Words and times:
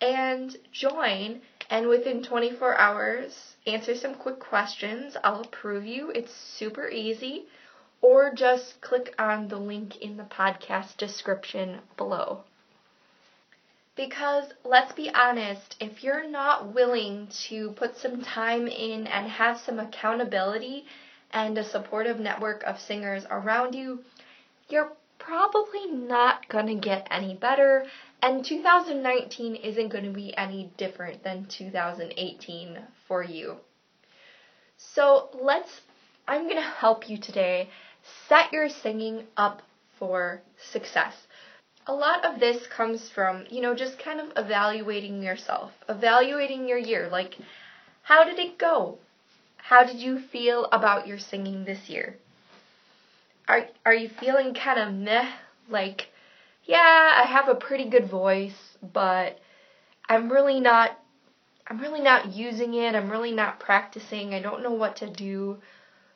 and 0.00 0.56
join. 0.72 1.40
And 1.70 1.88
within 1.88 2.22
24 2.22 2.78
hours, 2.78 3.54
answer 3.66 3.94
some 3.94 4.14
quick 4.14 4.38
questions. 4.38 5.16
I'll 5.22 5.42
approve 5.42 5.84
you. 5.84 6.10
It's 6.10 6.32
super 6.32 6.88
easy 6.88 7.44
or 8.00 8.32
just 8.32 8.80
click 8.80 9.14
on 9.18 9.48
the 9.48 9.58
link 9.58 9.96
in 9.96 10.16
the 10.16 10.24
podcast 10.24 10.96
description 10.96 11.80
below. 11.96 12.44
Because 13.96 14.44
let's 14.64 14.92
be 14.92 15.10
honest, 15.12 15.76
if 15.80 16.04
you're 16.04 16.28
not 16.28 16.72
willing 16.72 17.26
to 17.48 17.72
put 17.72 17.96
some 17.96 18.22
time 18.22 18.68
in 18.68 19.08
and 19.08 19.28
have 19.28 19.58
some 19.58 19.80
accountability 19.80 20.86
and 21.32 21.58
a 21.58 21.64
supportive 21.64 22.20
network 22.20 22.62
of 22.62 22.80
singers 22.80 23.24
around 23.30 23.74
you, 23.74 24.04
you're 24.68 24.92
probably 25.18 25.86
not 25.86 26.48
going 26.48 26.66
to 26.66 26.74
get 26.74 27.06
any 27.10 27.34
better, 27.34 27.86
and 28.22 28.44
2019 28.44 29.56
isn't 29.56 29.88
going 29.88 30.04
to 30.04 30.10
be 30.10 30.36
any 30.36 30.72
different 30.76 31.22
than 31.22 31.44
2018 31.46 32.78
for 33.06 33.22
you. 33.22 33.56
So 34.76 35.28
let's, 35.34 35.80
I'm 36.26 36.44
going 36.44 36.56
to 36.56 36.62
help 36.62 37.08
you 37.08 37.18
today 37.18 37.68
set 38.28 38.52
your 38.52 38.68
singing 38.68 39.24
up 39.36 39.62
for 39.98 40.42
success. 40.72 41.14
A 41.86 41.92
lot 41.92 42.24
of 42.24 42.38
this 42.38 42.66
comes 42.66 43.08
from, 43.08 43.44
you 43.50 43.62
know, 43.62 43.74
just 43.74 43.98
kind 43.98 44.20
of 44.20 44.32
evaluating 44.36 45.22
yourself, 45.22 45.72
evaluating 45.88 46.68
your 46.68 46.78
year. 46.78 47.08
Like, 47.10 47.36
how 48.02 48.24
did 48.24 48.38
it 48.38 48.58
go? 48.58 48.98
How 49.56 49.84
did 49.84 49.96
you 49.96 50.18
feel 50.18 50.66
about 50.66 51.06
your 51.06 51.18
singing 51.18 51.64
this 51.64 51.88
year? 51.88 52.16
Are 53.48 53.66
are 53.84 53.94
you 53.94 54.08
feeling 54.08 54.54
kind 54.54 54.78
of 54.78 54.94
meh? 54.94 55.30
Like, 55.68 56.08
yeah, 56.64 57.22
I 57.22 57.26
have 57.26 57.48
a 57.48 57.54
pretty 57.54 57.88
good 57.88 58.08
voice, 58.10 58.76
but 58.82 59.38
I'm 60.08 60.30
really 60.30 60.60
not 60.60 60.98
I'm 61.66 61.80
really 61.80 62.00
not 62.00 62.32
using 62.32 62.74
it. 62.74 62.94
I'm 62.94 63.10
really 63.10 63.32
not 63.32 63.60
practicing. 63.60 64.32
I 64.32 64.40
don't 64.40 64.62
know 64.62 64.72
what 64.72 64.96
to 64.96 65.10
do. 65.10 65.58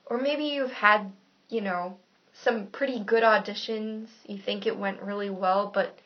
Or 0.06 0.18
maybe 0.18 0.44
you've 0.44 0.72
had 0.72 1.12
you 1.52 1.60
know, 1.60 1.98
some 2.32 2.66
pretty 2.66 2.98
good 2.98 3.22
auditions. 3.22 4.08
You 4.26 4.38
think 4.38 4.66
it 4.66 4.78
went 4.78 5.02
really 5.02 5.28
well, 5.28 5.70
but 5.72 5.98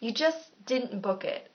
you 0.00 0.12
just 0.12 0.50
didn't 0.66 1.00
book 1.00 1.24
it. 1.24 1.50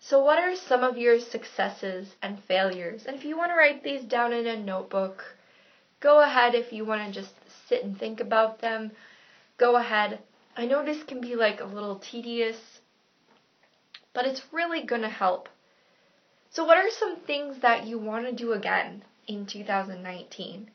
So, 0.00 0.22
what 0.24 0.38
are 0.38 0.56
some 0.56 0.82
of 0.82 0.96
your 0.96 1.20
successes 1.20 2.16
and 2.22 2.42
failures? 2.44 3.04
And 3.06 3.16
if 3.16 3.24
you 3.24 3.36
want 3.36 3.50
to 3.50 3.56
write 3.56 3.84
these 3.84 4.04
down 4.04 4.32
in 4.32 4.46
a 4.46 4.56
notebook, 4.56 5.36
go 6.00 6.20
ahead. 6.20 6.54
If 6.54 6.72
you 6.72 6.84
want 6.84 7.06
to 7.06 7.20
just 7.20 7.34
sit 7.68 7.84
and 7.84 7.98
think 7.98 8.20
about 8.20 8.60
them, 8.60 8.92
go 9.58 9.76
ahead. 9.76 10.20
I 10.56 10.64
know 10.64 10.84
this 10.84 11.02
can 11.02 11.20
be 11.20 11.34
like 11.34 11.60
a 11.60 11.64
little 11.64 11.96
tedious, 11.96 12.80
but 14.14 14.24
it's 14.24 14.42
really 14.52 14.82
going 14.82 15.02
to 15.02 15.08
help. 15.08 15.48
So, 16.50 16.64
what 16.64 16.78
are 16.78 16.90
some 16.90 17.16
things 17.16 17.58
that 17.60 17.86
you 17.86 17.98
want 17.98 18.24
to 18.26 18.32
do 18.32 18.52
again 18.52 19.04
in 19.26 19.44
2019? 19.44 20.70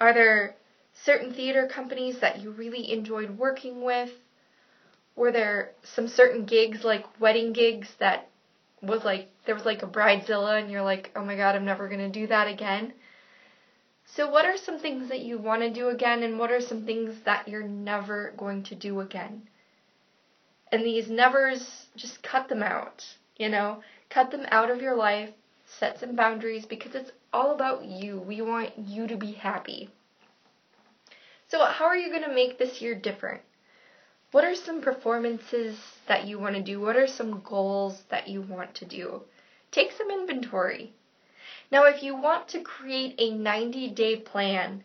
Are 0.00 0.12
there 0.12 0.56
certain 1.04 1.32
theater 1.32 1.66
companies 1.66 2.18
that 2.20 2.40
you 2.40 2.50
really 2.50 2.92
enjoyed 2.92 3.38
working 3.38 3.82
with? 3.82 4.10
Were 5.14 5.32
there 5.32 5.72
some 5.82 6.08
certain 6.08 6.44
gigs, 6.44 6.84
like 6.84 7.04
wedding 7.20 7.52
gigs, 7.52 7.88
that 7.98 8.28
was 8.82 9.04
like, 9.04 9.28
there 9.46 9.54
was 9.54 9.64
like 9.64 9.82
a 9.82 9.86
bridezilla 9.86 10.60
and 10.60 10.70
you're 10.70 10.82
like, 10.82 11.10
oh 11.16 11.24
my 11.24 11.36
god, 11.36 11.54
I'm 11.54 11.64
never 11.64 11.88
to 11.88 12.08
do 12.08 12.26
that 12.26 12.48
again? 12.48 12.92
So, 14.08 14.30
what 14.30 14.46
are 14.46 14.56
some 14.56 14.78
things 14.78 15.08
that 15.08 15.20
you 15.20 15.36
want 15.36 15.62
to 15.62 15.70
do 15.70 15.88
again, 15.88 16.22
and 16.22 16.38
what 16.38 16.52
are 16.52 16.60
some 16.60 16.86
things 16.86 17.20
that 17.24 17.48
you're 17.48 17.66
never 17.66 18.32
going 18.36 18.62
to 18.64 18.74
do 18.76 19.00
again? 19.00 19.48
And 20.70 20.84
these 20.84 21.10
nevers, 21.10 21.86
just 21.96 22.22
cut 22.22 22.48
them 22.48 22.62
out, 22.62 23.04
you 23.36 23.48
know? 23.48 23.82
Cut 24.08 24.30
them 24.30 24.46
out 24.50 24.70
of 24.70 24.80
your 24.80 24.94
life, 24.94 25.30
set 25.64 25.98
some 25.98 26.14
boundaries, 26.14 26.66
because 26.66 26.94
it's 26.94 27.10
all 27.32 27.52
about 27.52 27.84
you. 27.84 28.18
We 28.20 28.42
want 28.42 28.78
you 28.78 29.08
to 29.08 29.16
be 29.16 29.32
happy. 29.32 29.90
So, 31.48 31.64
how 31.64 31.84
are 31.84 31.96
you 31.96 32.08
going 32.10 32.24
to 32.24 32.34
make 32.34 32.58
this 32.58 32.80
year 32.80 32.96
different? 32.96 33.42
What 34.32 34.44
are 34.44 34.56
some 34.56 34.82
performances 34.82 35.78
that 36.08 36.26
you 36.26 36.40
want 36.40 36.56
to 36.56 36.60
do? 36.60 36.80
What 36.80 36.96
are 36.96 37.06
some 37.06 37.40
goals 37.40 38.02
that 38.08 38.26
you 38.26 38.42
want 38.42 38.74
to 38.76 38.84
do? 38.84 39.22
Take 39.70 39.92
some 39.92 40.10
inventory. 40.10 40.92
Now, 41.70 41.84
if 41.84 42.02
you 42.02 42.16
want 42.16 42.48
to 42.48 42.60
create 42.60 43.14
a 43.18 43.30
90 43.30 43.90
day 43.90 44.16
plan 44.16 44.82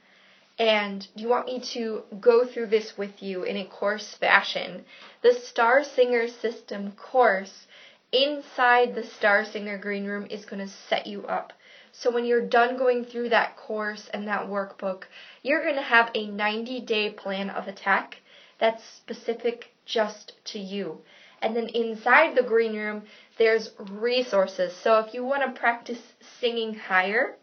and 0.59 1.07
you 1.15 1.27
want 1.27 1.47
me 1.47 1.59
to 1.73 2.03
go 2.19 2.45
through 2.45 2.67
this 2.67 2.95
with 2.95 3.23
you 3.23 3.41
in 3.41 3.57
a 3.57 3.65
course 3.65 4.13
fashion, 4.13 4.85
the 5.23 5.33
Star 5.33 5.83
Singer 5.83 6.27
System 6.27 6.91
course 6.91 7.65
inside 8.11 8.93
the 8.93 9.03
Star 9.03 9.45
Singer 9.45 9.79
Green 9.79 10.05
Room 10.05 10.27
is 10.29 10.45
going 10.45 10.65
to 10.65 10.71
set 10.71 11.07
you 11.07 11.25
up 11.25 11.53
so 11.91 12.09
when 12.09 12.25
you're 12.25 12.47
done 12.47 12.77
going 12.77 13.05
through 13.05 13.29
that 13.29 13.57
course 13.57 14.09
and 14.13 14.27
that 14.27 14.47
workbook, 14.47 15.03
you're 15.43 15.63
going 15.63 15.75
to 15.75 15.81
have 15.81 16.09
a 16.15 16.27
90 16.27 16.81
day 16.81 17.09
plan 17.09 17.49
of 17.49 17.67
attack 17.67 18.21
that's 18.59 18.83
specific 18.83 19.73
just 19.85 20.33
to 20.45 20.59
you. 20.59 20.99
And 21.41 21.55
then 21.55 21.67
inside 21.69 22.35
the 22.35 22.43
green 22.43 22.75
room, 22.75 23.03
there's 23.37 23.71
resources. 23.79 24.73
So 24.75 24.99
if 24.99 25.13
you 25.13 25.25
want 25.25 25.43
to 25.43 25.59
practice 25.59 26.13
singing 26.39 26.75
higher, 26.75 27.35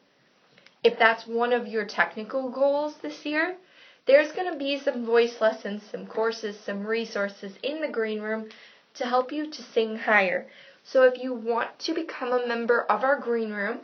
if 0.84 0.98
that's 0.98 1.26
one 1.26 1.52
of 1.52 1.66
your 1.66 1.84
technical 1.84 2.50
goals 2.50 2.96
this 2.98 3.26
year, 3.26 3.56
there's 4.06 4.32
going 4.32 4.50
to 4.50 4.58
be 4.58 4.78
some 4.78 5.04
voice 5.04 5.40
lessons, 5.40 5.82
some 5.90 6.06
courses, 6.06 6.58
some 6.58 6.86
resources 6.86 7.58
in 7.62 7.80
the 7.80 7.88
green 7.88 8.20
room 8.20 8.48
to 8.94 9.04
help 9.04 9.32
you 9.32 9.50
to 9.50 9.62
sing 9.62 9.96
higher. 9.98 10.46
So 10.84 11.02
if 11.02 11.22
you 11.22 11.34
want 11.34 11.78
to 11.80 11.94
become 11.94 12.32
a 12.32 12.46
member 12.46 12.84
of 12.84 13.04
our 13.04 13.18
green 13.18 13.52
room, 13.52 13.80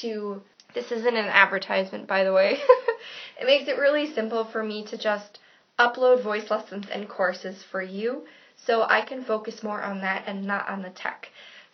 to 0.00 0.42
this 0.74 0.92
isn't 0.92 1.16
an 1.16 1.26
advertisement 1.26 2.06
by 2.06 2.24
the 2.24 2.32
way. 2.32 2.58
it 3.40 3.46
makes 3.46 3.68
it 3.68 3.78
really 3.78 4.12
simple 4.12 4.44
for 4.44 4.62
me 4.62 4.84
to 4.86 4.98
just 4.98 5.38
upload 5.78 6.22
voice 6.22 6.50
lessons 6.50 6.86
and 6.92 7.08
courses 7.08 7.62
for 7.62 7.82
you 7.82 8.26
so 8.56 8.82
I 8.82 9.00
can 9.00 9.24
focus 9.24 9.62
more 9.62 9.80
on 9.82 10.00
that 10.02 10.24
and 10.26 10.44
not 10.44 10.68
on 10.68 10.82
the 10.82 10.90
tech. 10.90 11.30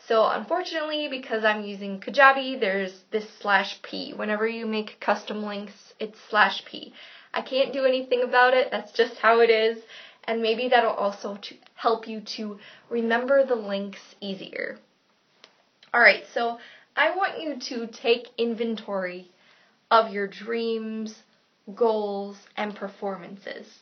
So 0.06 0.26
unfortunately, 0.28 1.08
because 1.08 1.44
I'm 1.44 1.64
using 1.64 2.00
Kajabi, 2.00 2.58
there's 2.58 3.04
this 3.10 3.28
slash 3.40 3.82
p. 3.82 4.12
Whenever 4.12 4.46
you 4.46 4.66
make 4.66 5.00
custom 5.00 5.42
links, 5.42 5.94
it's 5.98 6.18
slash 6.30 6.64
p. 6.64 6.94
I 7.32 7.42
can't 7.42 7.72
do 7.72 7.84
anything 7.84 8.22
about 8.22 8.54
it. 8.54 8.70
That's 8.70 8.92
just 8.92 9.18
how 9.18 9.40
it 9.40 9.50
is. 9.50 9.82
And 10.24 10.42
maybe 10.42 10.68
that'll 10.68 10.92
also 10.92 11.38
help 11.74 12.06
you 12.06 12.20
to 12.36 12.58
remember 12.88 13.44
the 13.44 13.54
links 13.54 14.14
easier. 14.20 14.78
Alright, 15.94 16.24
so 16.32 16.58
I 16.96 17.16
want 17.16 17.40
you 17.40 17.58
to 17.58 17.86
take 17.86 18.28
inventory 18.36 19.30
of 19.90 20.12
your 20.12 20.26
dreams, 20.26 21.22
goals, 21.74 22.36
and 22.56 22.74
performances. 22.74 23.80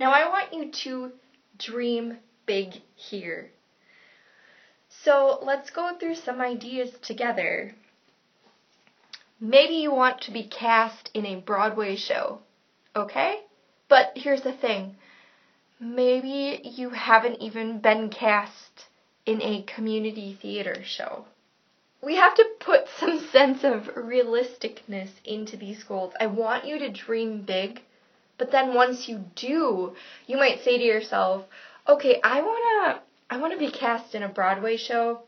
Now 0.00 0.10
I 0.10 0.28
want 0.28 0.52
you 0.52 0.70
to 0.70 1.12
dream 1.58 2.18
big 2.46 2.74
here. 2.96 3.50
So 4.88 5.38
let's 5.42 5.70
go 5.70 5.96
through 5.98 6.16
some 6.16 6.40
ideas 6.40 6.90
together. 7.02 7.74
Maybe 9.40 9.74
you 9.74 9.92
want 9.92 10.22
to 10.22 10.30
be 10.30 10.44
cast 10.44 11.10
in 11.14 11.26
a 11.26 11.40
Broadway 11.40 11.96
show, 11.96 12.40
okay? 12.96 13.40
But 13.88 14.12
here's 14.16 14.42
the 14.42 14.52
thing 14.52 14.96
maybe 15.80 16.60
you 16.64 16.90
haven't 16.90 17.40
even 17.42 17.80
been 17.80 18.08
cast 18.08 18.86
in 19.26 19.42
a 19.42 19.62
community 19.62 20.38
theater 20.40 20.82
show. 20.84 21.26
We 22.02 22.16
have 22.16 22.34
to 22.34 22.46
put 22.60 22.88
some 22.98 23.20
sense 23.32 23.64
of 23.64 23.94
realisticness 23.94 25.10
into 25.24 25.56
these 25.56 25.82
goals. 25.84 26.12
I 26.20 26.26
want 26.26 26.66
you 26.66 26.78
to 26.78 26.90
dream 26.90 27.42
big, 27.42 27.82
but 28.38 28.50
then 28.50 28.74
once 28.74 29.08
you 29.08 29.24
do, 29.34 29.94
you 30.26 30.36
might 30.36 30.62
say 30.64 30.78
to 30.78 30.84
yourself, 30.84 31.44
okay, 31.88 32.20
I 32.22 32.40
want 32.40 32.96
to 32.96 33.02
I 33.30 33.38
want 33.38 33.52
to 33.52 33.58
be 33.58 33.70
cast 33.70 34.14
in 34.14 34.22
a 34.22 34.28
Broadway 34.28 34.76
show, 34.76 35.22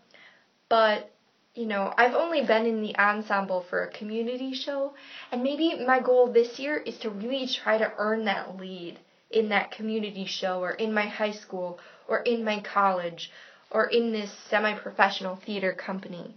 but 0.68 1.10
you 1.56 1.64
know, 1.64 1.92
I've 1.96 2.14
only 2.14 2.44
been 2.44 2.66
in 2.66 2.82
the 2.82 2.94
ensemble 2.98 3.62
for 3.62 3.82
a 3.82 3.90
community 3.90 4.52
show, 4.52 4.92
and 5.32 5.42
maybe 5.42 5.82
my 5.86 6.00
goal 6.00 6.30
this 6.30 6.58
year 6.58 6.76
is 6.76 6.98
to 6.98 7.08
really 7.08 7.48
try 7.48 7.78
to 7.78 7.92
earn 7.96 8.26
that 8.26 8.58
lead 8.58 8.98
in 9.30 9.48
that 9.48 9.70
community 9.70 10.26
show 10.26 10.60
or 10.60 10.72
in 10.72 10.92
my 10.92 11.06
high 11.06 11.32
school 11.32 11.78
or 12.08 12.18
in 12.20 12.44
my 12.44 12.60
college 12.60 13.30
or 13.70 13.86
in 13.86 14.12
this 14.12 14.30
semi-professional 14.50 15.36
theater 15.36 15.72
company 15.72 16.36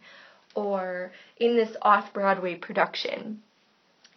or 0.55 1.11
in 1.37 1.57
this 1.57 1.75
off-Broadway 1.81 2.55
production. 2.55 3.41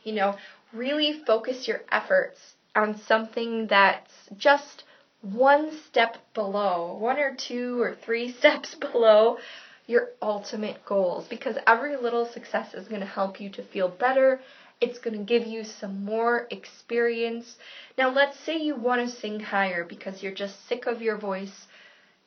You 0.05 0.15
know, 0.15 0.37
really 0.73 1.21
focus 1.27 1.67
your 1.67 1.83
efforts 1.91 2.55
on 2.77 2.97
something 2.97 3.67
that's 3.67 4.13
just 4.37 4.85
one 5.21 5.77
step 5.89 6.17
below, 6.33 6.97
one 6.97 7.19
or 7.19 7.35
two 7.35 7.83
or 7.83 7.97
three 7.97 8.33
steps 8.39 8.77
below 8.77 9.39
your 9.87 10.11
ultimate 10.21 10.85
goals 10.85 11.27
because 11.29 11.57
every 11.67 11.97
little 11.97 12.27
success 12.27 12.75
is 12.75 12.89
going 12.89 13.01
to 13.01 13.07
help 13.07 13.41
you 13.41 13.51
to 13.51 13.63
feel 13.63 13.89
better. 13.89 14.41
It's 14.81 14.99
going 14.99 15.17
to 15.17 15.25
give 15.25 15.47
you 15.47 15.65
some 15.65 16.05
more 16.05 16.47
experience. 16.51 17.57
Now, 17.97 18.11
let's 18.11 18.39
say 18.39 18.57
you 18.59 18.75
want 18.77 19.09
to 19.09 19.17
sing 19.17 19.41
higher 19.41 19.85
because 19.85 20.23
you're 20.23 20.35
just 20.35 20.67
sick 20.67 20.87
of 20.87 21.03
your 21.03 21.17
voice 21.19 21.67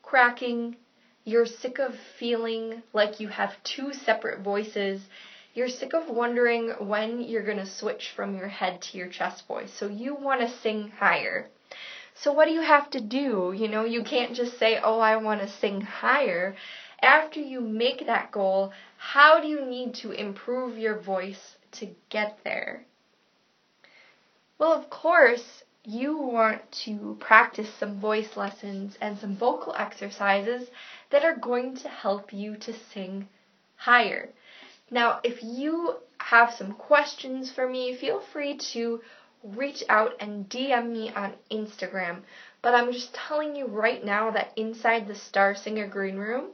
cracking. 0.04 0.76
You're 1.24 1.46
sick 1.46 1.80
of 1.80 1.96
feeling 2.20 2.84
like 2.94 3.20
you 3.20 3.30
have 3.30 3.62
two 3.64 3.94
separate 3.94 4.42
voices. 4.42 5.02
You're 5.54 5.70
sick 5.70 5.94
of 5.94 6.10
wondering 6.10 6.70
when 6.80 7.22
you're 7.22 7.46
going 7.46 7.58
to 7.58 7.66
switch 7.66 8.12
from 8.16 8.38
your 8.38 8.50
head 8.50 8.82
to 8.84 8.98
your 8.98 9.08
chest 9.08 9.48
voice. 9.48 9.74
So 9.74 9.88
you 9.88 10.14
want 10.14 10.42
to 10.42 10.50
sing 10.50 10.92
higher. 11.00 11.48
So 12.14 12.32
what 12.32 12.46
do 12.46 12.52
you 12.52 12.62
have 12.62 12.90
to 12.92 13.02
do? 13.02 13.54
You 13.56 13.68
know, 13.68 13.84
you 13.84 14.04
can't 14.04 14.36
just 14.36 14.58
say, 14.58 14.80
oh, 14.82 15.00
I 15.00 15.18
want 15.18 15.42
to 15.42 15.48
sing 15.48 15.82
higher. 15.82 16.56
After 17.02 17.40
you 17.40 17.62
make 17.62 18.06
that 18.06 18.32
goal, 18.32 18.72
how 18.98 19.40
do 19.42 19.48
you 19.48 19.66
need 19.66 19.96
to 19.96 20.12
improve 20.12 20.78
your 20.78 20.98
voice 20.98 21.58
to 21.74 21.94
get 22.10 22.40
there? 22.44 22.86
Well, 24.58 24.72
of 24.72 24.90
course, 24.90 25.64
you 25.84 26.18
want 26.18 26.72
to 26.86 27.18
practice 27.20 27.70
some 27.74 28.00
voice 28.00 28.36
lessons 28.36 28.98
and 29.02 29.18
some 29.20 29.36
vocal 29.36 29.76
exercises 29.78 30.70
that 31.10 31.24
are 31.24 31.36
going 31.36 31.76
to 31.78 31.90
help 31.90 32.34
you 32.34 32.56
to 32.58 32.74
sing 32.74 33.28
higher. 33.76 34.30
Now, 34.90 35.20
if 35.24 35.44
you 35.44 35.98
have 36.20 36.54
some 36.54 36.74
questions 36.74 37.52
for 37.52 37.68
me, 37.68 37.96
feel 37.96 38.20
free 38.20 38.58
to 38.74 39.02
reach 39.44 39.84
out 39.90 40.16
and 40.20 40.50
DM 40.50 40.92
me 40.92 41.12
on 41.12 41.34
Instagram. 41.52 42.22
But 42.62 42.74
I'm 42.74 42.92
just 42.92 43.14
telling 43.14 43.56
you 43.56 43.68
right 43.68 44.04
now 44.04 44.32
that 44.32 44.54
inside 44.56 45.08
the 45.08 45.16
Star 45.16 45.54
Singer 45.54 45.88
Green 45.88 46.18
Room 46.18 46.54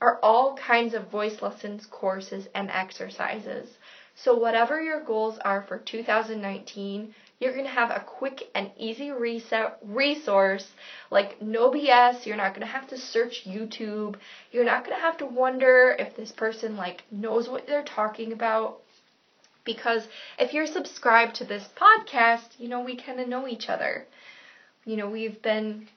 are 0.00 0.18
all 0.22 0.56
kinds 0.56 0.94
of 0.94 1.10
voice 1.10 1.42
lessons, 1.42 1.86
courses, 1.86 2.48
and 2.54 2.70
exercises. 2.70 3.78
So, 4.14 4.34
whatever 4.34 4.80
your 4.80 5.00
goals 5.00 5.38
are 5.38 5.62
for 5.62 5.78
2019, 5.78 7.14
you're 7.38 7.52
going 7.52 7.64
to 7.64 7.70
have 7.70 7.90
a 7.90 8.04
quick 8.06 8.48
and 8.54 8.70
easy 8.78 9.10
reset 9.10 9.78
resource 9.82 10.72
like 11.10 11.40
no 11.42 11.70
BS. 11.70 12.24
You're 12.24 12.36
not 12.36 12.54
going 12.54 12.66
to 12.66 12.72
have 12.72 12.88
to 12.88 12.98
search 12.98 13.44
YouTube. 13.46 14.16
You're 14.52 14.64
not 14.64 14.84
going 14.84 14.96
to 14.96 15.02
have 15.02 15.18
to 15.18 15.26
wonder 15.26 15.94
if 15.98 16.16
this 16.16 16.32
person 16.32 16.76
like 16.76 17.02
knows 17.10 17.48
what 17.48 17.66
they're 17.66 17.84
talking 17.84 18.32
about 18.32 18.80
because 19.66 20.08
if 20.38 20.54
you're 20.54 20.66
subscribed 20.66 21.34
to 21.36 21.44
this 21.44 21.68
podcast, 21.76 22.58
you 22.58 22.68
know, 22.68 22.80
we 22.80 22.96
kind 22.96 23.20
of 23.20 23.28
know 23.28 23.46
each 23.46 23.68
other. 23.68 24.06
You 24.86 24.96
know, 24.96 25.10
we've 25.10 25.42
been 25.42 25.88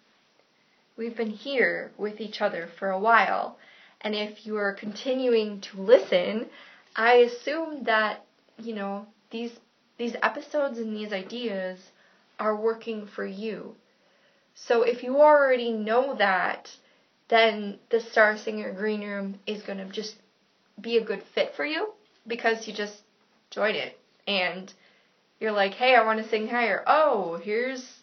we've 0.98 1.16
been 1.16 1.30
here 1.30 1.92
with 1.98 2.20
each 2.20 2.42
other 2.42 2.68
for 2.68 2.90
a 2.90 3.00
while. 3.00 3.58
And 4.02 4.16
if 4.16 4.46
you 4.46 4.58
are 4.58 4.74
continuing 4.74 5.62
to 5.62 5.82
listen, 5.82 6.48
I 6.96 7.14
assume 7.16 7.84
that, 7.84 8.26
you 8.58 8.74
know, 8.74 9.08
these 9.32 9.52
these 9.98 10.16
episodes 10.24 10.78
and 10.80 10.96
these 10.96 11.12
ideas 11.12 11.92
are 12.40 12.56
working 12.56 13.06
for 13.06 13.26
you. 13.26 13.76
So 14.56 14.84
if 14.84 15.04
you 15.04 15.18
already 15.22 15.72
know 15.72 16.16
that, 16.16 16.72
then 17.28 17.80
the 17.90 18.00
Star 18.00 18.38
Singer 18.38 18.72
Green 18.72 19.02
Room 19.02 19.40
is 19.46 19.62
going 19.62 19.78
to 19.80 19.86
just 19.86 20.16
be 20.80 20.98
a 20.98 21.04
good 21.04 21.22
fit 21.36 21.54
for 21.56 21.66
you 21.66 21.90
because 22.28 22.68
you 22.68 22.74
just 22.74 23.02
join 23.52 23.76
it. 23.76 24.00
And 24.26 24.74
you're 25.40 25.52
like, 25.52 25.74
hey, 25.74 25.96
I 25.96 26.06
want 26.06 26.22
to 26.22 26.30
sing 26.30 26.48
higher. 26.48 26.84
Oh, 26.88 27.40
here's 27.44 28.02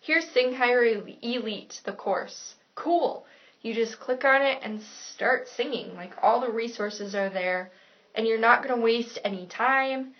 here's 0.00 0.28
Sing 0.28 0.54
Higher 0.54 0.84
Elite, 0.84 1.80
the 1.84 1.92
course. 1.92 2.54
Cool. 2.74 3.26
You 3.66 3.74
just 3.74 3.98
click 3.98 4.24
on 4.24 4.42
it 4.42 4.60
and 4.62 4.80
start 4.80 5.48
singing. 5.48 5.96
Like 5.96 6.12
all 6.22 6.40
the 6.40 6.52
resources 6.52 7.16
are 7.16 7.28
there, 7.28 7.72
and 8.14 8.24
you're 8.24 8.38
not 8.38 8.62
gonna 8.62 8.80
waste 8.80 9.18
any 9.24 9.44
time. 9.46 10.14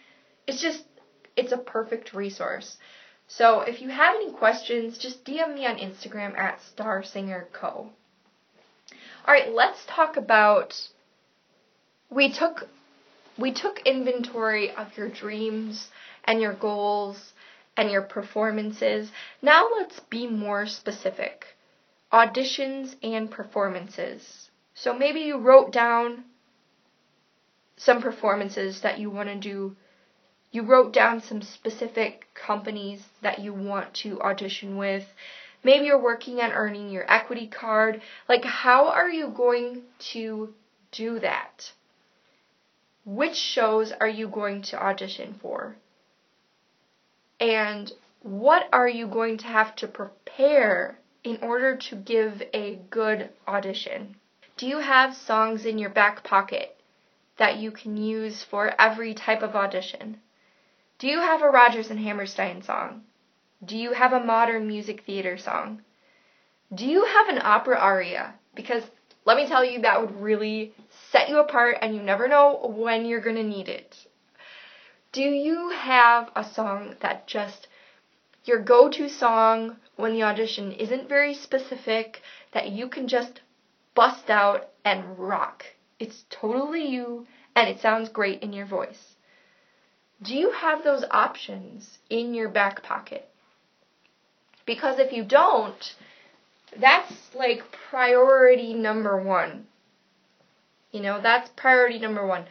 It's 0.49 0.61
just 0.61 0.83
it's 1.37 1.53
a 1.53 1.57
perfect 1.57 2.13
resource. 2.13 2.77
So 3.29 3.61
if 3.61 3.81
you 3.81 3.89
have 3.91 4.17
any 4.17 4.33
questions, 4.33 4.99
just 4.99 5.25
DM 5.25 5.55
me 5.55 5.65
on 5.65 5.77
Instagram 5.77 6.37
at 6.37 6.59
StarSingerCo. 6.59 7.91
Alright, 9.29 9.53
let's 9.55 9.87
talk 9.87 10.17
about 10.17 10.75
we 12.11 12.33
took 12.33 12.69
we 13.39 13.53
took 13.53 13.79
inventory 13.87 14.73
of 14.73 14.97
your 14.97 15.09
dreams 15.09 15.93
and 16.25 16.41
your 16.41 16.55
goals 16.55 17.33
and 17.77 17.93
your 17.93 18.03
performances. 18.03 19.13
Now 19.41 19.69
let's 19.79 20.01
be 20.01 20.27
more 20.27 20.67
specific. 20.67 21.56
Auditions 22.13 22.95
and 23.03 23.31
performances. 23.31 24.51
So 24.75 24.97
maybe 24.97 25.21
you 25.21 25.39
wrote 25.39 25.73
down 25.73 26.25
some 27.77 28.01
performances 28.01 28.81
that 28.83 28.99
you 28.99 29.11
want 29.11 29.29
to 29.29 29.37
do. 29.37 29.77
You 30.53 30.63
wrote 30.63 30.93
down 30.93 31.21
some 31.21 31.43
specific 31.43 32.27
companies 32.35 33.03
that 33.23 33.41
you 33.41 33.53
want 33.53 33.93
to 33.95 34.21
audition 34.21 34.77
with. 34.77 35.05
Maybe 35.65 35.87
you're 35.87 36.01
working 36.01 36.41
on 36.41 36.53
earning 36.53 36.91
your 36.91 37.11
equity 37.11 37.49
card. 37.49 38.01
Like, 38.29 38.45
how 38.45 38.89
are 38.89 39.11
you 39.11 39.29
going 39.29 39.83
to 40.13 40.55
do 40.93 41.19
that? 41.21 41.73
which 43.07 43.37
shows 43.37 43.93
are 43.93 44.09
you 44.09 44.29
going 44.29 44.61
to 44.61 44.83
audition 44.83 45.39
for? 45.41 45.77
And 47.39 47.91
what 48.21 48.69
are 48.73 48.89
you 48.89 49.07
going 49.07 49.39
to 49.39 49.47
have 49.47 49.77
to 49.77 49.87
prepare 49.87 50.99
in 51.27 51.39
order 51.43 51.75
to 51.75 51.97
give 51.97 52.41
a 52.55 52.79
good 52.89 53.29
audition? 53.49 54.15
Do 54.57 54.65
you 54.69 54.79
have 54.79 55.17
songs 55.17 55.67
in 55.67 55.77
your 55.77 55.91
back 55.91 56.23
pocket 56.23 56.77
that 57.37 57.57
you 57.57 57.73
can 57.73 57.97
use 57.97 58.45
for 58.45 58.81
every 58.81 59.13
type 59.13 59.43
of 59.43 59.57
audition? 59.57 60.19
Do 61.01 61.09
you 61.09 61.19
have 61.19 61.43
a 61.43 61.51
Rodgers 61.51 61.91
and 61.91 61.99
Hammerstein 61.99 62.63
song? 62.63 63.03
Do 63.65 63.77
you 63.77 63.93
have 63.93 64.13
a 64.13 64.23
modern 64.23 64.69
music 64.69 65.03
theater 65.05 65.37
song? 65.37 65.83
Do 66.73 66.87
you 66.87 67.05
have 67.05 67.29
an 67.29 67.41
opera 67.43 67.77
aria? 67.77 68.35
Because 68.55 68.85
let 69.25 69.37
me 69.37 69.49
tell 69.49 69.65
you, 69.65 69.81
that 69.81 70.01
would 70.01 70.21
really 70.21 70.75
set 71.11 71.29
you 71.29 71.41
apart 71.41 71.79
and 71.83 71.93
you 71.93 72.03
never 72.03 72.29
know 72.29 72.73
when 72.77 73.05
you're 73.05 73.21
going 73.21 73.35
to 73.35 73.43
need 73.43 73.69
it. 73.69 73.97
Do 75.11 75.23
you 75.23 75.71
have 75.71 76.31
a 76.37 76.45
song 76.45 76.95
that 77.01 77.27
just 77.27 77.67
your 78.45 78.61
go 78.61 78.89
to 78.91 79.09
song 79.09 79.77
when 79.97 80.13
the 80.13 80.23
audition 80.23 80.73
isn't 80.73 81.09
very 81.09 81.35
specific 81.35 82.23
that 82.53 82.71
you 82.71 82.89
can 82.89 83.09
just 83.09 83.41
bust 83.95 84.31
out 84.31 84.69
and 84.85 85.19
rock? 85.19 85.65
It's 85.99 86.25
totally 86.31 86.87
you 86.87 87.27
and 87.55 87.69
it 87.69 87.81
sounds 87.81 88.11
great 88.11 88.43
in 88.43 88.53
your 88.53 88.67
voice. 88.67 89.17
Do 90.23 90.35
you 90.35 90.51
have 90.51 90.85
those 90.85 91.05
options 91.11 91.99
in 92.09 92.35
your 92.35 92.49
back 92.49 92.83
pocket? 92.83 93.29
Because 94.65 94.99
if 94.99 95.13
you 95.13 95.25
don't, 95.25 95.95
that's 96.79 97.35
like 97.35 97.71
priority 97.91 98.75
number 98.75 99.23
one. 99.23 99.67
You 100.91 101.01
know, 101.01 101.21
that's 101.21 101.51
priority 101.51 101.99
number 101.99 102.27
one. 102.27 102.47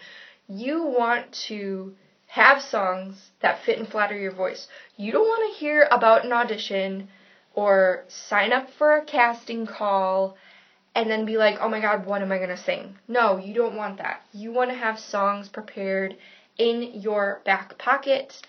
You 0.48 0.84
want 0.84 1.32
to 1.48 1.96
have 2.28 2.62
songs 2.62 3.32
that 3.42 3.64
fit 3.64 3.80
and 3.80 3.88
flatter 3.88 4.18
your 4.18 4.32
voice. 4.32 4.68
You 4.98 5.12
don't 5.12 5.28
want 5.28 5.54
to 5.54 5.60
hear 5.60 5.88
about 5.92 6.25
an 6.25 6.34
audition 6.34 7.08
or 7.55 8.03
sign 8.07 8.53
up 8.53 8.69
for 8.77 8.97
a 8.97 9.05
casting 9.05 9.65
call 9.65 10.38
and 10.93 11.09
then 11.09 11.25
be 11.25 11.38
like, 11.38 11.57
oh 11.59 11.69
my 11.69 11.79
god, 11.81 12.05
what 12.05 12.21
am 12.21 12.31
I 12.31 12.38
to 12.50 12.57
sing? 12.57 12.97
No, 13.07 13.38
you 13.38 13.53
don't 13.53 13.75
want 13.75 13.97
that. 13.97 14.21
You 14.33 14.51
want 14.51 14.69
to 14.69 14.77
have 14.77 15.00
songs 15.00 15.50
prepared 15.50 16.15
in 16.57 17.01
your 17.01 17.41
back 17.45 17.77
pocket 17.77 18.41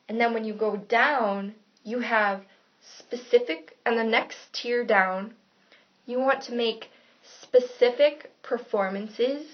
And 0.09 0.21
then 0.21 0.35
when 0.35 0.45
you 0.45 0.55
go 0.55 0.77
down, 0.77 1.55
you 1.83 2.01
have 2.01 2.43
specific, 2.81 3.77
and 3.87 3.99
the 3.99 4.05
next 4.05 4.53
tier 4.53 4.85
down, 4.85 5.35
you 6.07 6.19
want 6.19 6.43
to 6.43 6.55
make 6.55 6.91
specific 7.23 8.31
performances, 8.43 9.47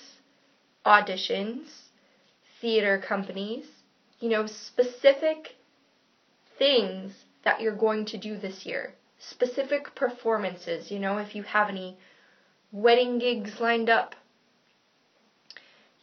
auditions, 0.84 1.68
theater 2.60 2.98
companies, 2.98 3.66
you 4.18 4.28
know, 4.28 4.46
specific 4.46 5.54
things 6.58 7.24
that 7.44 7.60
you're 7.60 7.74
going 7.74 8.04
to 8.04 8.18
do 8.18 8.36
this 8.36 8.66
year. 8.66 8.94
Specific 9.22 9.94
performances, 9.94 10.90
you 10.90 10.98
know, 10.98 11.18
if 11.18 11.34
you 11.34 11.42
have 11.42 11.68
any 11.68 11.98
wedding 12.72 13.18
gigs 13.18 13.60
lined 13.60 13.90
up. 13.90 14.14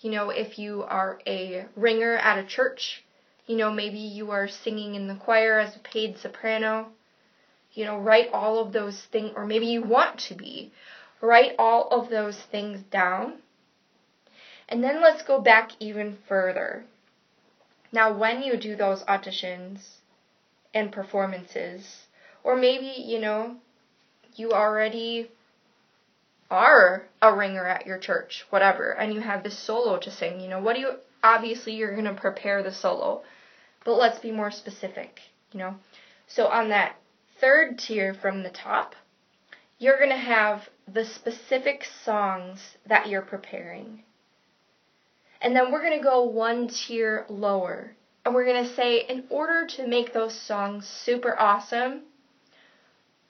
You 0.01 0.11
know, 0.11 0.29
if 0.29 0.59
you 0.59 0.83
are 0.83 1.19
a 1.25 1.65
ringer 1.75 2.13
at 2.13 2.37
a 2.37 2.45
church, 2.45 3.03
you 3.47 3.57
know, 3.57 3.71
maybe 3.71 3.97
you 3.97 4.29
are 4.29 4.47
singing 4.47 4.93
in 4.93 5.07
the 5.07 5.15
choir 5.15 5.57
as 5.57 5.75
a 5.75 5.79
paid 5.79 6.19
soprano. 6.19 6.91
You 7.73 7.85
know, 7.85 7.97
write 7.97 8.29
all 8.31 8.59
of 8.59 8.71
those 8.71 9.01
things, 9.05 9.33
or 9.35 9.45
maybe 9.45 9.65
you 9.65 9.81
want 9.81 10.19
to 10.19 10.35
be. 10.35 10.71
Write 11.19 11.55
all 11.57 11.87
of 11.89 12.09
those 12.09 12.39
things 12.39 12.81
down. 12.91 13.41
And 14.69 14.83
then 14.83 15.01
let's 15.01 15.23
go 15.23 15.41
back 15.41 15.71
even 15.79 16.19
further. 16.27 16.85
Now, 17.91 18.15
when 18.15 18.43
you 18.43 18.57
do 18.57 18.75
those 18.75 19.03
auditions 19.05 19.79
and 20.71 20.91
performances, 20.91 22.06
or 22.47 22.55
maybe, 22.55 22.93
you 23.01 23.19
know, 23.19 23.57
you 24.37 24.53
already 24.53 25.29
are 26.49 27.03
a 27.21 27.35
ringer 27.35 27.67
at 27.67 27.85
your 27.85 27.97
church, 27.97 28.45
whatever, 28.51 28.91
and 28.91 29.13
you 29.13 29.19
have 29.19 29.43
this 29.43 29.59
solo 29.59 29.97
to 29.97 30.09
sing, 30.09 30.39
you 30.39 30.47
know, 30.47 30.61
what 30.61 30.75
do 30.75 30.79
you, 30.79 30.91
obviously 31.21 31.75
you're 31.75 31.91
going 31.91 32.05
to 32.05 32.13
prepare 32.13 32.63
the 32.63 32.71
solo, 32.71 33.21
but 33.83 33.95
let's 33.95 34.19
be 34.19 34.31
more 34.31 34.49
specific, 34.49 35.19
you 35.51 35.59
know. 35.59 35.75
So 36.27 36.47
on 36.47 36.69
that 36.69 36.95
third 37.41 37.79
tier 37.79 38.13
from 38.13 38.43
the 38.43 38.49
top, 38.49 38.95
you're 39.77 39.97
going 39.97 40.11
to 40.11 40.15
have 40.15 40.69
the 40.87 41.03
specific 41.03 41.85
songs 42.05 42.77
that 42.85 43.09
you're 43.09 43.21
preparing. 43.21 44.03
And 45.41 45.53
then 45.53 45.69
we're 45.69 45.83
going 45.83 45.99
to 45.99 46.03
go 46.03 46.23
one 46.23 46.69
tier 46.69 47.25
lower. 47.27 47.91
And 48.23 48.33
we're 48.33 48.45
going 48.45 48.63
to 48.63 48.73
say, 48.73 48.99
in 48.99 49.25
order 49.29 49.67
to 49.75 49.85
make 49.85 50.13
those 50.13 50.39
songs 50.39 50.87
super 50.87 51.37
awesome, 51.37 52.03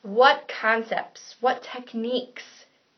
what 0.02 0.48
concepts, 0.48 1.36
what 1.40 1.64
techniques 1.64 2.44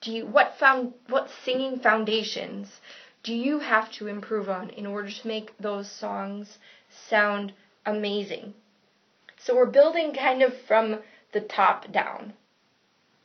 do 0.01 0.11
you, 0.11 0.25
what 0.25 0.57
found, 0.59 0.93
what 1.07 1.29
singing 1.43 1.79
foundations 1.79 2.79
do 3.23 3.33
you 3.33 3.59
have 3.59 3.91
to 3.91 4.07
improve 4.07 4.49
on 4.49 4.69
in 4.69 4.85
order 4.85 5.09
to 5.09 5.27
make 5.27 5.57
those 5.57 5.89
songs 5.89 6.57
sound 7.09 7.53
amazing? 7.85 8.53
So 9.37 9.55
we're 9.55 9.65
building 9.65 10.13
kind 10.13 10.41
of 10.41 10.53
from 10.67 10.99
the 11.31 11.41
top 11.41 11.91
down. 11.91 12.33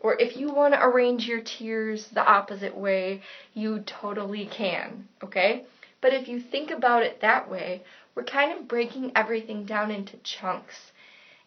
Or 0.01 0.21
if 0.21 0.37
you 0.37 0.53
want 0.53 0.75
to 0.75 0.85
arrange 0.85 1.27
your 1.27 1.41
tiers 1.41 2.09
the 2.09 2.25
opposite 2.25 2.77
way, 2.77 3.23
you 3.55 3.81
totally 3.81 4.47
can, 4.47 5.09
okay? 5.23 5.65
But 6.01 6.13
if 6.13 6.29
you 6.29 6.41
think 6.41 6.71
about 6.71 7.03
it 7.03 7.23
that 7.23 7.51
way, 7.51 7.83
we're 8.15 8.25
kind 8.25 8.53
of 8.53 8.69
breaking 8.69 9.13
everything 9.17 9.65
down 9.65 9.91
into 9.91 10.19
chunks. 10.19 10.93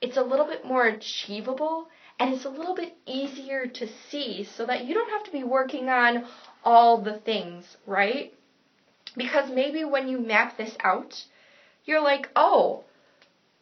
It's 0.02 0.18
a 0.18 0.24
little 0.24 0.48
bit 0.48 0.66
more 0.66 0.86
achievable 0.86 1.88
and 2.20 2.34
it's 2.34 2.46
a 2.46 2.50
little 2.50 2.76
bit 2.76 2.96
easier 3.06 3.68
to 3.68 3.88
see 4.10 4.44
so 4.44 4.66
that 4.66 4.86
you 4.86 4.94
don't 4.94 5.12
have 5.12 5.24
to 5.24 5.32
be 5.32 5.44
working 5.44 5.90
on 5.90 6.26
all 6.64 6.98
the 6.98 7.20
things, 7.20 7.78
right? 7.86 8.34
Because 9.16 9.50
maybe 9.50 9.84
when 9.84 10.08
you 10.08 10.18
map 10.18 10.58
this 10.58 10.76
out, 10.84 11.26
you're 11.86 12.02
like, 12.02 12.30
oh, 12.36 12.84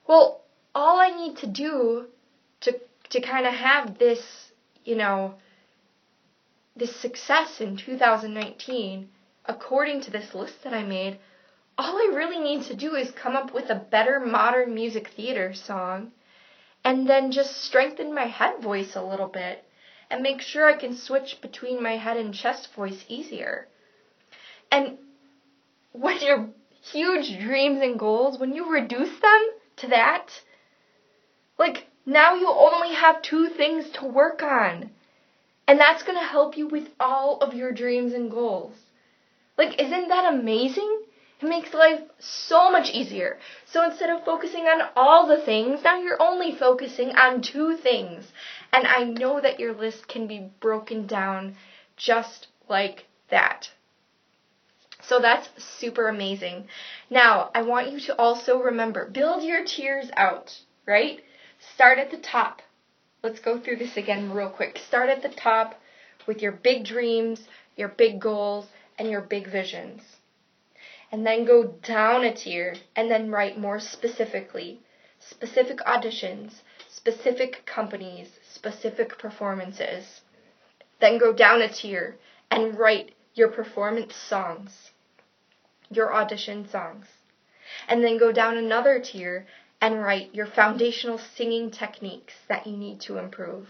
well, 0.07 0.41
all 0.73 0.99
I 0.99 1.09
need 1.09 1.37
to 1.37 1.47
do 1.47 2.05
to 2.61 2.79
to 3.09 3.21
kind 3.21 3.45
of 3.45 3.53
have 3.53 3.97
this, 3.99 4.51
you 4.83 4.95
know, 4.95 5.35
this 6.75 6.95
success 6.95 7.61
in 7.61 7.77
2019, 7.77 9.07
according 9.45 10.01
to 10.01 10.11
this 10.11 10.33
list 10.33 10.63
that 10.63 10.73
I 10.73 10.83
made, 10.83 11.19
all 11.77 11.97
I 11.97 12.15
really 12.15 12.39
need 12.39 12.63
to 12.63 12.75
do 12.75 12.95
is 12.95 13.11
come 13.11 13.35
up 13.35 13.53
with 13.53 13.69
a 13.69 13.75
better 13.75 14.19
modern 14.19 14.73
music 14.73 15.09
theater 15.15 15.53
song 15.53 16.11
and 16.85 17.09
then 17.09 17.31
just 17.31 17.63
strengthen 17.63 18.13
my 18.13 18.27
head 18.27 18.61
voice 18.61 18.95
a 18.95 19.01
little 19.01 19.27
bit 19.27 19.63
and 20.09 20.21
make 20.21 20.39
sure 20.39 20.67
I 20.67 20.77
can 20.77 20.95
switch 20.95 21.41
between 21.41 21.81
my 21.81 21.97
head 21.97 22.15
and 22.15 22.31
chest 22.31 22.71
voice 22.75 23.03
easier. 23.09 23.67
And 24.71 24.99
when 25.93 26.21
your 26.21 26.49
huge 26.83 27.39
dreams 27.39 27.81
and 27.81 27.97
goals, 27.97 28.37
when 28.37 28.53
you 28.53 28.71
reduce 28.71 29.19
them 29.19 29.49
to 29.77 29.87
that, 29.87 30.43
like 31.57 31.87
now 32.05 32.35
you 32.35 32.47
only 32.47 32.93
have 32.93 33.23
two 33.23 33.49
things 33.49 33.89
to 33.91 34.05
work 34.05 34.43
on. 34.43 34.91
And 35.67 35.79
that's 35.79 36.03
going 36.03 36.19
to 36.19 36.23
help 36.23 36.55
you 36.55 36.67
with 36.67 36.89
all 36.99 37.39
of 37.39 37.55
your 37.55 37.71
dreams 37.71 38.13
and 38.13 38.29
goals. 38.29 38.75
Like, 39.57 39.81
isn't 39.81 40.09
that 40.09 40.31
amazing? 40.31 41.04
It 41.41 41.49
makes 41.49 41.73
life 41.73 42.01
so 42.17 42.71
much 42.71 42.91
easier. 42.91 43.39
So 43.65 43.83
instead 43.83 44.09
of 44.09 44.23
focusing 44.23 44.67
on 44.67 44.89
all 44.95 45.27
the 45.27 45.41
things, 45.41 45.83
now 45.83 45.97
you're 45.97 46.21
only 46.21 46.55
focusing 46.55 47.15
on 47.15 47.41
two 47.41 47.75
things. 47.75 48.31
And 48.71 48.87
I 48.87 49.03
know 49.03 49.41
that 49.41 49.59
your 49.59 49.73
list 49.73 50.07
can 50.07 50.27
be 50.27 50.49
broken 50.59 51.07
down 51.07 51.55
just 51.97 52.47
like 52.69 53.05
that. 53.29 53.69
So 55.01 55.19
that's 55.19 55.49
super 55.63 56.07
amazing. 56.07 56.67
Now, 57.09 57.51
I 57.53 57.61
want 57.61 57.91
you 57.91 57.99
to 58.01 58.17
also 58.17 58.57
remember 58.59 59.05
build 59.05 59.43
your 59.43 59.63
tiers 59.63 60.09
out, 60.15 60.61
right? 60.85 61.21
Start 61.73 61.99
at 61.99 62.11
the 62.11 62.17
top. 62.17 62.61
Let's 63.21 63.39
go 63.39 63.59
through 63.59 63.77
this 63.77 63.97
again 63.97 64.31
real 64.31 64.49
quick. 64.49 64.77
Start 64.77 65.09
at 65.09 65.21
the 65.21 65.29
top 65.29 65.79
with 66.25 66.41
your 66.41 66.53
big 66.53 66.85
dreams, 66.85 67.47
your 67.75 67.89
big 67.89 68.19
goals, 68.19 68.67
and 68.97 69.09
your 69.09 69.21
big 69.21 69.47
visions. 69.47 70.14
And 71.15 71.25
then 71.25 71.45
go 71.45 71.63
down 71.81 72.25
a 72.25 72.33
tier 72.33 72.75
and 72.93 73.09
then 73.09 73.31
write 73.31 73.57
more 73.57 73.79
specifically. 73.79 74.81
Specific 75.17 75.77
auditions, 75.87 76.55
specific 76.89 77.65
companies, 77.65 78.27
specific 78.43 79.17
performances. 79.17 80.19
Then 80.99 81.17
go 81.17 81.31
down 81.31 81.61
a 81.61 81.69
tier 81.69 82.17
and 82.51 82.77
write 82.77 83.15
your 83.33 83.47
performance 83.47 84.13
songs, 84.13 84.91
your 85.89 86.13
audition 86.13 86.67
songs. 86.67 87.05
And 87.87 88.03
then 88.03 88.17
go 88.17 88.33
down 88.33 88.57
another 88.57 88.99
tier 88.99 89.47
and 89.79 90.01
write 90.01 90.35
your 90.35 90.47
foundational 90.47 91.17
singing 91.17 91.71
techniques 91.71 92.33
that 92.49 92.67
you 92.67 92.75
need 92.75 92.99
to 93.07 93.19
improve. 93.19 93.69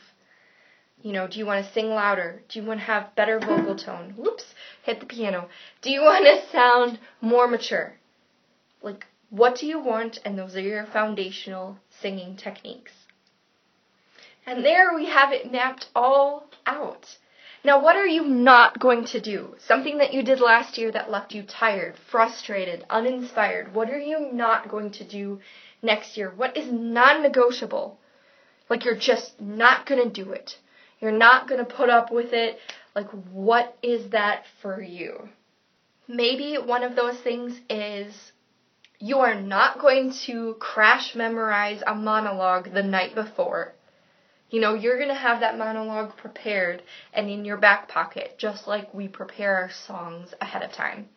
You 1.05 1.12
know, 1.13 1.27
do 1.27 1.38
you 1.38 1.45
want 1.45 1.63
to 1.63 1.71
sing 1.71 1.91
louder? 1.91 2.41
Do 2.50 2.59
you 2.59 2.65
want 2.65 2.79
to 2.79 2.85
have 2.88 3.13
better 3.13 3.38
vocal 3.39 3.75
tone? 3.75 4.15
Whoops, 4.17 4.55
hit 4.81 5.00
the 5.00 5.05
piano. 5.05 5.50
Do 5.83 5.91
you 5.91 6.01
want 6.01 6.25
to 6.25 6.51
sound 6.51 6.97
more 7.21 7.47
mature? 7.47 7.93
Like, 8.81 9.05
what 9.29 9.55
do 9.55 9.67
you 9.67 9.79
want? 9.79 10.17
And 10.25 10.35
those 10.35 10.55
are 10.55 10.62
your 10.62 10.83
foundational 10.88 11.77
singing 12.01 12.38
techniques. 12.38 12.91
And 14.47 14.65
there 14.65 14.95
we 14.95 15.05
have 15.05 15.31
it 15.31 15.51
mapped 15.51 15.89
all 15.95 16.50
out. 16.65 17.19
Now, 17.63 17.83
what 17.83 17.95
are 17.95 18.07
you 18.07 18.24
not 18.25 18.79
going 18.79 19.05
to 19.05 19.21
do? 19.21 19.53
Something 19.59 20.00
that 20.00 20.12
you 20.12 20.24
did 20.24 20.39
last 20.39 20.75
year 20.75 20.91
that 20.91 21.12
left 21.12 21.35
you 21.35 21.43
tired, 21.43 21.97
frustrated, 22.09 22.83
uninspired. 22.89 23.75
What 23.75 23.91
are 23.91 24.00
you 24.00 24.31
not 24.33 24.69
going 24.69 24.89
to 24.93 25.03
do 25.03 25.39
next 25.83 26.17
year? 26.17 26.33
What 26.35 26.57
is 26.57 26.71
non 26.71 27.21
negotiable? 27.21 28.00
Like 28.71 28.85
you're 28.85 28.95
just 28.95 29.39
not 29.39 29.85
going 29.85 30.01
to 30.01 30.09
do 30.09 30.31
it. 30.31 30.57
You're 31.05 31.12
not 31.12 31.47
going 31.47 31.63
to 31.63 31.71
put 31.71 31.91
up 31.91 32.12
with 32.12 32.33
it. 32.33 32.57
Like, 32.95 33.12
what 33.31 33.77
is 33.83 34.09
that 34.09 34.45
for 34.59 34.81
you? 34.81 35.29
Maybe 36.07 36.55
one 36.55 36.81
of 36.81 36.95
those 36.95 37.19
things 37.19 37.62
is 37.69 38.31
you 38.97 39.19
are 39.19 39.35
not 39.35 39.77
going 39.77 40.13
to 40.25 40.55
crash 40.59 41.13
memorize 41.13 41.83
a 41.85 41.93
monologue 41.93 42.74
the 42.74 42.81
night 42.81 43.13
before 43.13 43.75
you 44.55 44.62
know, 44.62 44.74
you're 44.74 44.97
going 44.97 45.09
to 45.09 45.15
have 45.15 45.41
that 45.41 45.57
monologue 45.57 46.15
prepared 46.15 46.81
and 47.13 47.29
in 47.29 47.43
your 47.43 47.57
back 47.57 47.89
pocket, 47.89 48.35
just 48.38 48.67
like 48.67 48.93
we 48.93 49.07
prepare 49.07 49.55
our 49.57 49.69
songs 49.69 50.33
ahead 50.39 50.63
of 50.63 50.71
time. 50.71 51.09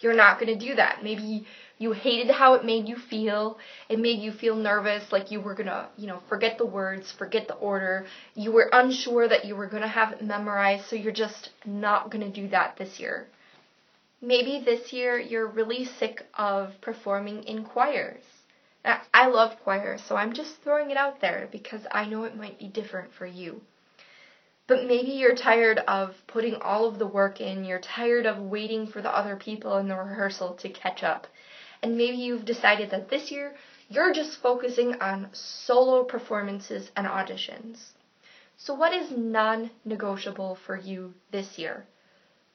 You're 0.00 0.14
not 0.14 0.40
going 0.40 0.58
to 0.58 0.66
do 0.66 0.74
that. 0.74 1.00
Maybe 1.02 1.46
you 1.80 1.92
hated 1.92 2.30
how 2.30 2.52
it 2.54 2.64
made 2.64 2.86
you 2.86 2.96
feel. 2.96 3.58
It 3.88 3.98
made 3.98 4.20
you 4.20 4.32
feel 4.32 4.54
nervous, 4.54 5.10
like 5.10 5.30
you 5.30 5.40
were 5.40 5.54
to, 5.54 5.88
you 5.96 6.06
know, 6.06 6.20
forget 6.28 6.58
the 6.58 6.66
words, 6.66 7.10
forget 7.10 7.48
the 7.48 7.54
order. 7.54 8.06
You 8.34 8.52
were 8.52 8.68
unsure 8.70 9.26
that 9.26 9.46
you 9.46 9.56
were 9.56 9.66
to 9.66 9.88
have 9.88 10.12
it 10.12 10.22
memorized, 10.22 10.84
so 10.84 10.94
you're 10.94 11.10
just 11.10 11.48
not 11.64 12.10
to 12.12 12.28
do 12.28 12.48
that 12.48 12.76
this 12.76 13.00
year. 13.00 13.26
Maybe 14.20 14.62
this 14.62 14.92
year 14.92 15.18
you're 15.18 15.46
really 15.46 15.86
sick 15.86 16.26
of 16.34 16.78
performing 16.82 17.44
in 17.44 17.64
choirs. 17.64 18.24
I 18.84 19.28
love 19.28 19.58
choir, 19.64 19.96
so 19.96 20.16
I'm 20.16 20.34
just 20.34 20.62
throwing 20.62 20.90
it 20.90 20.98
out 20.98 21.22
there 21.22 21.48
because 21.50 21.86
I 21.90 22.04
know 22.04 22.24
it 22.24 22.36
might 22.36 22.58
be 22.58 22.68
different 22.68 23.10
for 23.14 23.24
you. 23.24 23.62
But 24.66 24.84
maybe 24.84 25.12
you're 25.12 25.34
tired 25.34 25.78
of 25.88 26.14
putting 26.26 26.56
all 26.56 26.86
of 26.86 26.98
the 26.98 27.06
work 27.06 27.40
in, 27.40 27.64
you're 27.64 27.80
tired 27.80 28.26
of 28.26 28.38
waiting 28.38 28.86
for 28.86 29.00
the 29.00 29.10
other 29.10 29.36
people 29.36 29.78
in 29.78 29.88
the 29.88 29.96
rehearsal 29.96 30.54
to 30.56 30.68
catch 30.68 31.02
up. 31.02 31.26
And 31.82 31.96
maybe 31.96 32.16
you've 32.16 32.44
decided 32.44 32.90
that 32.90 33.08
this 33.08 33.30
year 33.30 33.54
you're 33.88 34.12
just 34.12 34.40
focusing 34.40 35.00
on 35.00 35.28
solo 35.32 36.04
performances 36.04 36.90
and 36.96 37.06
auditions. 37.06 37.92
So, 38.56 38.74
what 38.74 38.92
is 38.92 39.10
non 39.10 39.70
negotiable 39.84 40.58
for 40.66 40.76
you 40.76 41.14
this 41.30 41.58
year? 41.58 41.86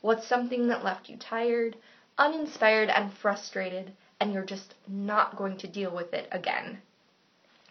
What's 0.02 0.28
something 0.28 0.68
that 0.68 0.84
left 0.84 1.10
you 1.10 1.18
tired, 1.18 1.76
uninspired, 2.18 2.90
and 2.90 3.12
frustrated 3.12 3.92
and 4.20 4.34
you're 4.34 4.46
just 4.46 4.74
not 4.88 5.36
going 5.36 5.58
to 5.58 5.68
deal 5.68 5.94
with 5.94 6.14
it 6.14 6.28
again. 6.32 6.82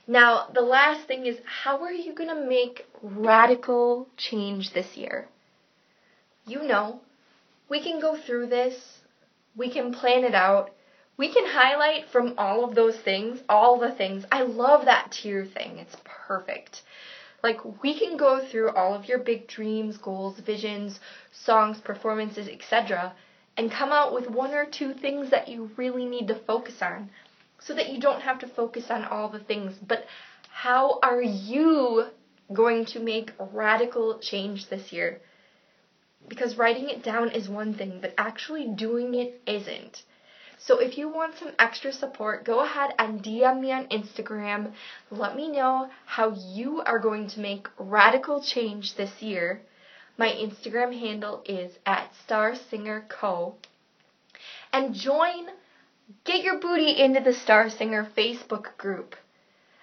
Now, 0.07 0.49
the 0.53 0.61
last 0.61 1.07
thing 1.07 1.27
is 1.27 1.39
how 1.47 1.83
are 1.83 1.93
you 1.93 2.15
going 2.15 2.29
to 2.29 2.47
make 2.47 2.87
radical 3.03 4.09
change 4.17 4.73
this 4.73 4.97
year? 4.97 5.29
You 6.47 6.63
know, 6.63 7.01
we 7.71 7.83
can 7.83 8.01
go 8.01 8.17
through 8.17 8.49
this, 8.49 8.99
we 9.57 9.71
can 9.71 9.95
plan 9.95 10.25
it 10.25 10.35
out, 10.35 10.71
we 11.17 11.33
can 11.33 11.47
highlight 11.47 12.09
from 12.11 12.35
all 12.39 12.65
of 12.65 12.75
those 12.75 12.97
things, 12.97 13.41
all 13.49 13.79
the 13.79 13.93
things. 13.93 14.25
I 14.33 14.43
love 14.43 14.87
that 14.87 15.13
tier 15.13 15.45
thing, 15.45 15.79
it's 15.79 15.97
perfect. 16.05 16.83
Like, 17.43 17.83
we 17.83 17.99
can 17.99 18.17
go 18.17 18.45
through 18.45 18.71
all 18.71 18.95
of 18.95 19.07
your 19.07 19.19
big 19.19 19.47
dreams, 19.47 19.97
goals, 19.99 20.41
visions, 20.41 20.99
songs, 21.33 21.79
performances, 21.79 22.49
etc., 22.49 23.13
and 23.57 23.71
come 23.71 23.93
out 23.93 24.13
with 24.13 24.29
one 24.29 24.53
or 24.53 24.65
two 24.65 24.95
things 24.95 25.31
that 25.31 25.47
you 25.47 25.71
really 25.77 26.07
need 26.07 26.27
to 26.29 26.35
focus 26.35 26.83
on 26.83 27.11
so 27.61 27.75
that 27.75 27.91
you 27.91 28.01
don't 28.01 28.23
have 28.23 28.41
to 28.41 28.49
focus 28.49 28.91
on 28.91 29.05
all 29.05 29.29
the 29.29 29.39
things. 29.39 29.75
But 29.87 30.07
how 30.51 30.99
are 31.03 31.23
you 31.23 32.07
going 32.53 32.85
to 32.87 33.01
make 33.01 33.33
radical 33.39 34.19
change 34.19 34.69
this 34.69 34.93
year? 34.93 35.21
Because 36.27 36.57
writing 36.57 36.89
it 36.89 37.05
down 37.05 37.31
is 37.31 37.49
one 37.49 37.75
thing, 37.75 37.99
but 38.01 38.15
actually 38.19 38.67
doing 38.67 39.15
it 39.15 39.41
isn't. 39.47 40.03
So 40.67 40.79
if 40.79 40.97
you 40.97 41.11
want 41.11 41.37
some 41.37 41.53
extra 41.59 41.93
support, 41.93 42.45
go 42.45 42.61
ahead 42.61 42.95
and 42.99 43.23
DM 43.23 43.61
me 43.61 43.71
on 43.71 43.87
Instagram. 43.89 44.73
Let 45.11 45.37
me 45.37 45.49
know 45.51 45.91
how 46.07 46.35
you 46.35 46.81
are 46.81 46.99
going 46.99 47.29
to 47.29 47.41
make 47.41 47.69
radical 47.79 48.43
change 48.43 48.95
this 48.95 49.21
year. 49.21 49.61
My 50.17 50.29
Instagram 50.29 50.99
handle 50.99 51.43
is 51.45 51.77
at 51.85 52.15
Star 52.25 52.55
Singer 52.55 53.05
Co. 53.11 53.57
And 54.73 54.95
join, 54.95 55.49
get 56.25 56.43
your 56.43 56.59
booty 56.59 56.99
into 56.99 57.21
the 57.21 57.35
Star 57.35 57.69
Singer 57.69 58.09
Facebook 58.17 58.79
group. 58.79 59.17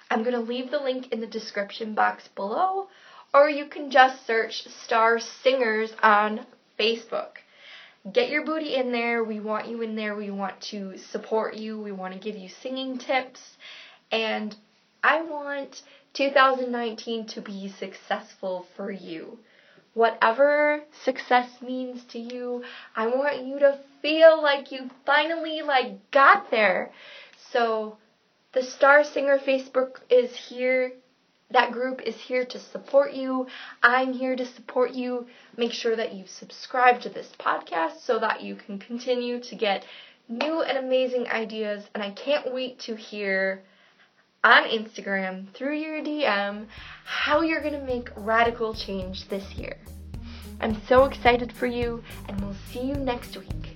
I'm 0.10 0.24
going 0.24 0.34
to 0.34 0.42
leave 0.42 0.72
the 0.72 0.80
link 0.80 1.12
in 1.12 1.22
the 1.22 1.28
description 1.28 1.94
box 1.94 2.28
below, 2.30 2.88
or 3.36 3.48
you 3.48 3.68
can 3.68 3.92
just 3.92 4.26
search 4.26 4.68
Star 4.68 5.20
Singers 5.20 5.94
on 6.02 6.48
Facebook. 6.80 7.38
Get 8.12 8.30
your 8.30 8.46
booty 8.46 8.76
in 8.76 8.92
there. 8.92 9.24
We 9.24 9.40
want 9.40 9.68
you 9.68 9.82
in 9.82 9.96
there. 9.96 10.16
We 10.16 10.32
want 10.32 10.60
to 10.72 10.98
support 10.98 11.56
you. 11.56 11.80
We 11.80 11.92
want 11.92 12.14
to 12.14 12.20
give 12.20 12.36
you 12.36 12.50
singing 12.50 12.98
tips. 12.98 13.58
And 14.12 14.56
I 15.04 15.22
want 15.22 15.82
2019 16.14 17.28
to 17.28 17.42
be 17.42 17.70
successful 17.70 18.66
for 18.76 18.92
you 18.92 19.38
whatever 19.94 20.82
success 21.04 21.50
means 21.62 22.04
to 22.06 22.20
you, 22.20 22.64
I 22.96 23.08
want 23.08 23.46
you 23.46 23.60
to 23.60 23.80
feel 24.02 24.42
like 24.42 24.72
you 24.72 24.90
finally 25.06 25.62
like 25.62 26.12
got 26.12 26.50
there. 26.52 26.92
So 27.52 27.98
the 28.54 28.64
Star 28.64 29.04
Singer 29.04 29.40
Facebook 29.40 30.00
is 30.10 30.36
here. 30.36 30.94
That 31.52 31.72
group 31.72 32.02
is 32.02 32.16
here 32.16 32.46
to 32.46 32.60
support 32.60 33.14
you. 33.14 33.48
I'm 33.84 34.14
here 34.14 34.36
to 34.36 34.46
support 34.46 34.92
you. 34.92 35.28
Make 35.58 35.74
sure 35.74 35.96
that 35.96 36.14
you 36.14 36.26
subscribe 36.26 37.02
to 37.02 37.10
this 37.10 37.30
podcast 37.40 38.02
so 38.02 38.20
that 38.20 38.42
you 38.42 38.56
can 38.56 38.80
continue 38.80 39.40
to 39.42 39.56
get 39.56 39.86
new 40.30 40.62
and 40.62 40.78
amazing 40.78 41.28
ideas. 41.28 41.84
And 41.94 42.02
I 42.02 42.12
can't 42.12 42.54
wait 42.54 42.80
to 42.82 42.96
hear 42.96 43.64
on 44.44 44.64
Instagram 44.64 45.54
through 45.54 45.78
your 45.78 46.02
DM 46.02 46.68
how 47.04 47.42
you're 47.42 47.62
going 47.62 47.80
to 47.80 47.86
make 47.86 48.10
radical 48.16 48.74
change 48.74 49.28
this 49.28 49.54
year. 49.56 49.78
I'm 50.62 50.82
so 50.88 51.06
excited 51.06 51.52
for 51.52 51.68
you, 51.68 52.04
and 52.28 52.40
we'll 52.40 52.56
see 52.72 52.82
you 52.82 52.94
next 52.94 53.36
week. 53.36 53.71